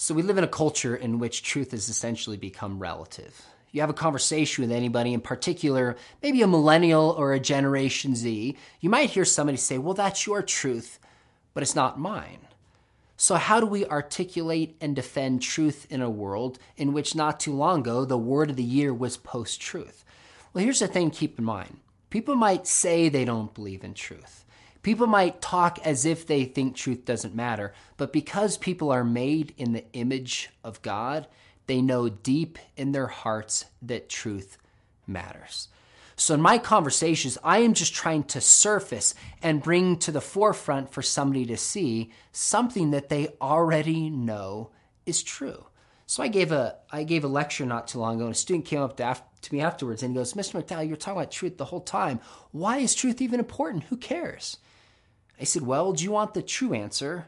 So 0.00 0.14
we 0.14 0.22
live 0.22 0.38
in 0.38 0.44
a 0.44 0.48
culture 0.48 0.94
in 0.94 1.18
which 1.18 1.42
truth 1.42 1.72
has 1.72 1.88
essentially 1.88 2.36
become 2.36 2.78
relative. 2.78 3.44
You 3.72 3.80
have 3.80 3.90
a 3.90 3.94
conversation 3.94 4.62
with 4.62 4.70
anybody, 4.70 5.12
in 5.12 5.20
particular, 5.20 5.96
maybe 6.22 6.40
a 6.40 6.46
millennial 6.46 7.10
or 7.18 7.32
a 7.32 7.40
Generation 7.40 8.14
Z, 8.14 8.56
you 8.80 8.90
might 8.90 9.10
hear 9.10 9.24
somebody 9.24 9.58
say, 9.58 9.76
Well, 9.76 9.94
that's 9.94 10.24
your 10.24 10.40
truth, 10.40 11.00
but 11.52 11.64
it's 11.64 11.74
not 11.74 11.98
mine. 11.98 12.38
So, 13.16 13.34
how 13.34 13.58
do 13.58 13.66
we 13.66 13.86
articulate 13.86 14.76
and 14.80 14.94
defend 14.94 15.42
truth 15.42 15.84
in 15.90 16.00
a 16.00 16.08
world 16.08 16.60
in 16.76 16.92
which 16.92 17.16
not 17.16 17.40
too 17.40 17.52
long 17.52 17.80
ago 17.80 18.04
the 18.04 18.16
word 18.16 18.50
of 18.50 18.56
the 18.56 18.62
year 18.62 18.94
was 18.94 19.16
post 19.16 19.60
truth? 19.60 20.04
Well, 20.52 20.62
here's 20.62 20.78
the 20.78 20.86
thing 20.86 21.10
keep 21.10 21.40
in 21.40 21.44
mind 21.44 21.76
people 22.08 22.36
might 22.36 22.68
say 22.68 23.08
they 23.08 23.24
don't 23.24 23.52
believe 23.52 23.82
in 23.82 23.94
truth. 23.94 24.44
People 24.82 25.06
might 25.06 25.40
talk 25.40 25.78
as 25.84 26.04
if 26.04 26.26
they 26.26 26.44
think 26.44 26.74
truth 26.74 27.04
doesn't 27.04 27.34
matter, 27.34 27.74
but 27.96 28.12
because 28.12 28.56
people 28.56 28.90
are 28.90 29.04
made 29.04 29.54
in 29.56 29.72
the 29.72 29.84
image 29.92 30.50
of 30.62 30.82
God, 30.82 31.26
they 31.66 31.82
know 31.82 32.08
deep 32.08 32.58
in 32.76 32.92
their 32.92 33.08
hearts 33.08 33.66
that 33.82 34.08
truth 34.08 34.56
matters. 35.06 35.68
So, 36.16 36.34
in 36.34 36.40
my 36.40 36.58
conversations, 36.58 37.38
I 37.44 37.58
am 37.58 37.74
just 37.74 37.94
trying 37.94 38.24
to 38.24 38.40
surface 38.40 39.14
and 39.40 39.62
bring 39.62 39.98
to 39.98 40.10
the 40.10 40.20
forefront 40.20 40.92
for 40.92 41.02
somebody 41.02 41.46
to 41.46 41.56
see 41.56 42.10
something 42.32 42.90
that 42.90 43.08
they 43.08 43.28
already 43.40 44.10
know 44.10 44.70
is 45.06 45.22
true. 45.22 45.66
So 46.06 46.22
I 46.22 46.28
gave 46.28 46.52
a 46.52 46.76
I 46.90 47.04
gave 47.04 47.22
a 47.22 47.28
lecture 47.28 47.66
not 47.66 47.86
too 47.86 47.98
long 47.98 48.16
ago, 48.16 48.24
and 48.24 48.34
a 48.34 48.38
student 48.38 48.64
came 48.64 48.80
up 48.80 48.96
to, 48.96 49.10
af- 49.10 49.22
to 49.42 49.54
me 49.54 49.60
afterwards 49.60 50.02
and 50.02 50.12
he 50.12 50.16
goes, 50.16 50.32
"Mr. 50.32 50.60
McDowell, 50.60 50.88
you're 50.88 50.96
talking 50.96 51.20
about 51.20 51.30
truth 51.30 51.58
the 51.58 51.66
whole 51.66 51.82
time. 51.82 52.18
Why 52.50 52.78
is 52.78 52.94
truth 52.94 53.20
even 53.20 53.38
important? 53.38 53.84
Who 53.84 53.96
cares?" 53.98 54.56
I 55.40 55.44
said, 55.44 55.62
Well, 55.62 55.92
do 55.92 56.04
you 56.04 56.10
want 56.12 56.34
the 56.34 56.42
true 56.42 56.72
answer 56.72 57.26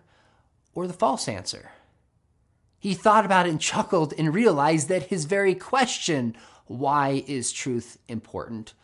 or 0.75 0.87
the 0.87 0.93
false 0.93 1.29
answer? 1.29 1.71
He 2.79 2.95
thought 2.95 3.25
about 3.27 3.47
it 3.47 3.51
and 3.51 3.61
chuckled 3.61 4.15
and 4.17 4.35
realized 4.35 4.89
that 4.89 5.05
his 5.05 5.27
very 5.27 5.55
question, 5.55 6.37
Why 6.67 7.25
is 7.27 7.53
truth 7.53 7.99
important? 8.09 8.75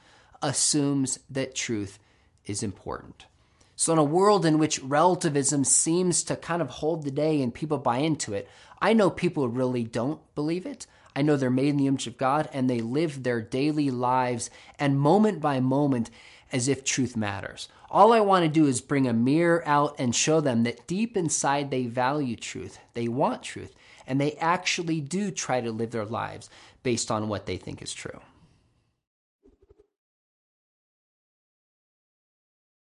assumes 0.42 1.18
that 1.30 1.54
truth 1.54 1.98
is 2.44 2.62
important. 2.62 3.26
So, 3.74 3.92
in 3.92 3.98
a 3.98 4.04
world 4.04 4.46
in 4.46 4.58
which 4.58 4.82
relativism 4.82 5.64
seems 5.64 6.22
to 6.24 6.36
kind 6.36 6.62
of 6.62 6.70
hold 6.70 7.02
the 7.02 7.10
day 7.10 7.42
and 7.42 7.52
people 7.52 7.78
buy 7.78 7.98
into 7.98 8.32
it, 8.32 8.48
I 8.80 8.94
know 8.94 9.10
people 9.10 9.48
really 9.48 9.84
don't 9.84 10.20
believe 10.34 10.64
it. 10.64 10.86
I 11.16 11.22
know 11.22 11.36
they're 11.36 11.50
made 11.50 11.70
in 11.70 11.78
the 11.78 11.86
image 11.86 12.06
of 12.06 12.18
God 12.18 12.48
and 12.52 12.68
they 12.68 12.80
live 12.80 13.22
their 13.22 13.40
daily 13.40 13.90
lives 13.90 14.50
and 14.78 15.00
moment 15.00 15.40
by 15.40 15.60
moment 15.60 16.10
as 16.52 16.68
if 16.68 16.84
truth 16.84 17.16
matters. 17.16 17.68
All 17.90 18.12
I 18.12 18.20
want 18.20 18.44
to 18.44 18.50
do 18.50 18.66
is 18.66 18.82
bring 18.82 19.08
a 19.08 19.14
mirror 19.14 19.62
out 19.66 19.94
and 19.98 20.14
show 20.14 20.42
them 20.42 20.64
that 20.64 20.86
deep 20.86 21.16
inside 21.16 21.70
they 21.70 21.86
value 21.86 22.36
truth, 22.36 22.78
they 22.92 23.08
want 23.08 23.42
truth, 23.42 23.74
and 24.06 24.20
they 24.20 24.32
actually 24.34 25.00
do 25.00 25.30
try 25.30 25.62
to 25.62 25.72
live 25.72 25.90
their 25.90 26.04
lives 26.04 26.50
based 26.82 27.10
on 27.10 27.28
what 27.28 27.46
they 27.46 27.56
think 27.56 27.80
is 27.80 27.94
true. 27.94 28.20